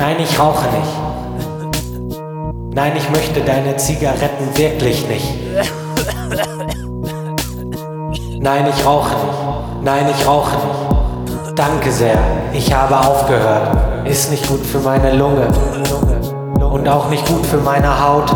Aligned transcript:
Nein, 0.00 0.16
ich 0.18 0.40
rauche 0.40 0.64
nicht. 0.68 0.88
Nein, 2.74 2.92
ich 2.96 3.10
möchte 3.10 3.42
deine 3.42 3.76
Zigaretten 3.76 4.56
wirklich 4.56 5.06
nicht. 5.06 5.28
Nein, 8.40 8.66
ich 8.74 8.86
rauche 8.86 9.10
nicht. 9.10 9.82
Nein, 9.82 10.06
ich 10.08 10.26
rauche 10.26 10.56
nicht. 10.56 11.58
Danke 11.58 11.92
sehr. 11.92 12.18
Ich 12.54 12.72
habe 12.72 12.98
aufgehört. 12.98 14.06
Ist 14.06 14.30
nicht 14.30 14.48
gut 14.48 14.64
für 14.64 14.78
meine 14.78 15.12
Lunge. 15.12 15.48
Und 16.58 16.88
auch 16.88 17.10
nicht 17.10 17.26
gut 17.26 17.44
für 17.44 17.58
meine 17.58 18.02
Haut. 18.02 18.32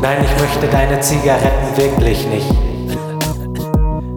Nein, 0.00 0.18
ich 0.24 0.40
möchte 0.40 0.68
deine 0.68 1.00
Zigaretten 1.00 1.76
wirklich 1.76 2.24
nicht. 2.28 2.69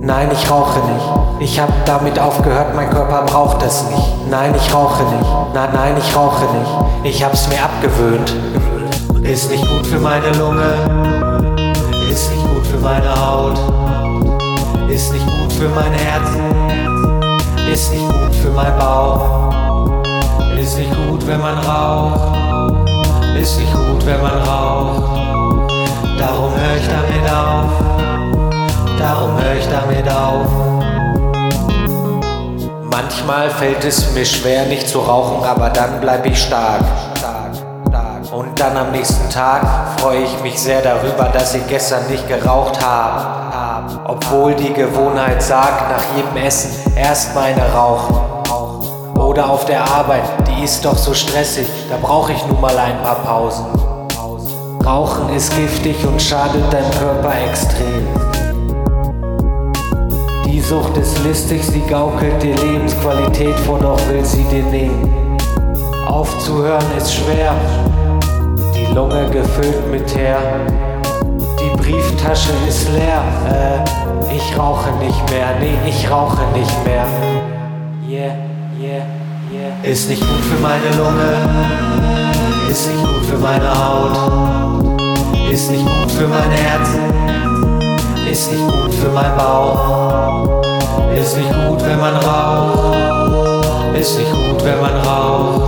Nein, 0.06 0.30
ich 0.34 0.52
rauche 0.52 0.80
nicht. 0.80 1.06
Ich 1.40 1.60
habe 1.62 1.72
damit 1.86 2.20
aufgehört, 2.20 2.76
mein 2.76 2.90
Körper 2.90 3.22
braucht 3.22 3.64
es 3.64 3.86
nicht. 3.90 4.30
Nein, 4.30 4.54
ich 4.54 4.74
rauche 4.74 5.02
nicht. 5.04 5.30
Nein, 5.54 5.70
nein, 5.74 5.96
ich 5.98 6.14
rauche 6.14 6.44
nicht. 6.44 7.16
Ich 7.16 7.24
hab's 7.24 7.48
mir 7.48 7.64
abgewöhnt. 7.64 8.34
Ist 9.24 9.50
nicht 9.50 9.66
gut 9.66 9.88
für 9.88 10.00
meine 10.00 10.30
Lunge. 10.34 10.74
Ist 12.12 12.32
nicht 12.32 12.46
gut 12.50 12.68
für 12.68 12.80
meine 12.80 13.16
Haut. 13.16 13.58
Ist 14.90 15.14
nicht 15.14 15.26
gut 15.26 15.54
für 15.54 15.70
mein 15.70 15.94
Herz. 15.94 16.28
Ist 17.72 17.94
nicht 17.94 18.06
gut 18.06 18.36
für 18.36 18.50
mein 18.50 18.78
Bauch. 18.78 19.63
Manchmal 33.04 33.50
fällt 33.50 33.84
es 33.84 34.14
mir 34.14 34.24
schwer, 34.24 34.66
nicht 34.66 34.88
zu 34.88 35.00
rauchen, 35.00 35.44
aber 35.44 35.70
dann 35.70 36.00
bleib 36.00 36.26
ich 36.26 36.42
stark. 36.42 36.82
Und 38.32 38.58
dann 38.58 38.78
am 38.78 38.92
nächsten 38.92 39.30
Tag 39.30 39.62
freue 40.00 40.24
ich 40.24 40.42
mich 40.42 40.58
sehr 40.58 40.82
darüber, 40.82 41.26
dass 41.26 41.54
ich 41.54 41.68
gestern 41.68 42.08
nicht 42.10 42.26
geraucht 42.30 42.80
habe. 42.82 44.00
Obwohl 44.06 44.56
die 44.56 44.72
Gewohnheit 44.72 45.44
sagt, 45.44 45.92
nach 45.92 46.16
jedem 46.16 46.38
Essen 46.48 46.96
erstmal 46.96 47.52
eine 47.52 47.74
rauchen. 47.74 48.16
Oder 49.20 49.50
auf 49.50 49.66
der 49.66 49.84
Arbeit, 49.84 50.24
die 50.48 50.64
ist 50.64 50.86
doch 50.86 50.98
so 50.98 51.14
stressig, 51.14 51.68
da 51.90 51.98
brauche 52.02 52.32
ich 52.32 52.48
nun 52.48 52.62
mal 52.62 52.78
ein 52.78 53.02
paar 53.02 53.16
Pausen. 53.16 53.66
Rauchen 54.86 55.28
ist 55.36 55.54
giftig 55.58 55.98
und 56.08 56.22
schadet 56.22 56.72
deinem 56.72 56.92
Körper 56.92 57.34
extrem. 57.50 58.33
Sucht 60.74 60.98
ist 60.98 61.24
listig, 61.24 61.64
sie 61.64 61.82
gaukelt 61.82 62.42
dir 62.42 62.56
Lebensqualität 62.56 63.54
vor, 63.60 63.78
doch 63.78 64.00
will 64.10 64.26
sie 64.26 64.44
dir 64.46 64.64
nehmen. 64.64 65.38
Aufzuhören 66.08 66.84
ist 66.98 67.14
schwer, 67.14 67.54
die 68.76 68.92
Lunge 68.92 69.30
gefüllt 69.30 69.92
mit 69.92 70.08
Teer. 70.08 70.40
Die 71.60 71.78
Brieftasche 71.78 72.50
ist 72.68 72.90
leer, 72.90 73.22
äh, 73.52 74.36
ich 74.36 74.58
rauche 74.58 74.90
nicht 74.94 75.30
mehr, 75.30 75.46
nee, 75.60 75.78
ich 75.88 76.10
rauche 76.10 76.42
nicht 76.58 76.84
mehr. 76.84 77.06
Yeah, 78.10 78.34
yeah, 78.82 79.06
yeah. 79.54 79.92
Ist 79.92 80.10
nicht 80.10 80.22
gut 80.22 80.40
für 80.40 80.60
meine 80.60 80.90
Lunge, 80.98 81.38
ist 82.68 82.90
nicht 82.90 83.06
gut 83.06 83.26
für 83.26 83.38
meine 83.38 83.70
Haut, 83.70 84.18
ist 85.52 85.70
nicht 85.70 85.86
gut 85.86 86.12
für 86.12 86.28
mein 86.28 86.50
Herz, 86.50 86.90
ist 88.32 88.52
nicht 88.52 88.68
gut 88.68 88.92
für 88.92 89.10
mein 89.10 89.38
Bauch, 89.38 90.63
ist 91.16 91.38
nicht 91.38 91.52
gut, 91.52 91.84
wenn 91.86 92.00
man 92.00 92.16
raucht, 92.16 93.98
ist 93.98 94.18
nicht 94.18 94.32
gut, 94.32 94.64
wenn 94.64 94.82
man 94.82 94.96
raucht. 94.98 95.63